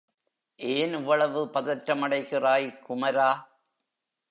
[0.59, 3.29] ஏன் இவ்வளவு பதற்றமடைகிறாய் குமரா?